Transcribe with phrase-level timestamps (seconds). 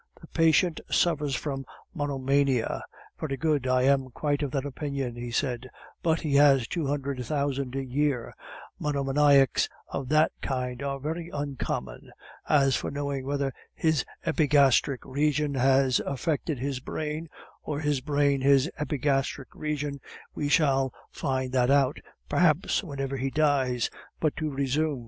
[0.19, 1.63] "The patient suffers from
[1.93, 2.83] monomania;
[3.19, 5.69] very good, I am quite of that opinion," he said,
[6.01, 8.33] "but he has two hundred thousand a year;
[8.79, 12.09] monomaniacs of that kind are very uncommon.
[12.49, 17.29] As for knowing whether his epigastric region has affected his brain,
[17.61, 19.99] or his brain his epigastric region,
[20.33, 23.91] we shall find that out, perhaps, whenever he dies.
[24.19, 24.99] But to resume.